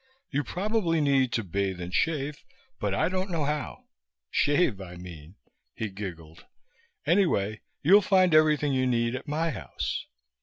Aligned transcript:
"You 0.31 0.43
probably 0.43 0.99
need 0.99 1.31
to 1.33 1.43
bathe 1.43 1.79
and 1.79 1.93
shave, 1.93 2.43
but 2.79 2.91
I 2.95 3.07
don't 3.07 3.29
know 3.29 3.45
how. 3.45 3.83
Shave, 4.31 4.81
I 4.81 4.95
mean." 4.95 5.35
He 5.75 5.91
giggled. 5.91 6.43
"Anyway, 7.05 7.61
you'll 7.83 8.01
find 8.01 8.33
everything 8.33 8.73
you 8.73 8.87
need 8.87 9.15
at 9.15 9.27
my 9.27 9.51
house." 9.51 10.07